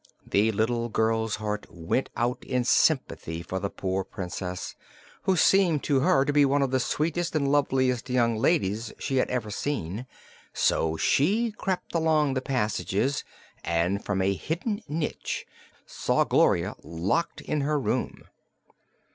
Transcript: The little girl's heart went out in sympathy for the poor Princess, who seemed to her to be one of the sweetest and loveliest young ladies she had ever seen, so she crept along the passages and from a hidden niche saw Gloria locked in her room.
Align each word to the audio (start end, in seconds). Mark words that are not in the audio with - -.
The 0.25 0.51
little 0.51 0.89
girl's 0.89 1.35
heart 1.35 1.67
went 1.69 2.09
out 2.17 2.43
in 2.43 2.63
sympathy 2.63 3.43
for 3.43 3.59
the 3.59 3.69
poor 3.69 4.03
Princess, 4.03 4.75
who 5.25 5.37
seemed 5.37 5.83
to 5.83 5.99
her 5.99 6.25
to 6.25 6.33
be 6.33 6.43
one 6.43 6.63
of 6.63 6.71
the 6.71 6.79
sweetest 6.79 7.35
and 7.35 7.51
loveliest 7.51 8.09
young 8.09 8.35
ladies 8.35 8.91
she 8.97 9.17
had 9.17 9.29
ever 9.29 9.51
seen, 9.51 10.07
so 10.53 10.97
she 10.97 11.51
crept 11.51 11.93
along 11.93 12.33
the 12.33 12.41
passages 12.41 13.23
and 13.63 14.03
from 14.03 14.23
a 14.23 14.33
hidden 14.33 14.81
niche 14.87 15.45
saw 15.85 16.23
Gloria 16.23 16.73
locked 16.81 17.39
in 17.41 17.61
her 17.61 17.79
room. 17.79 18.23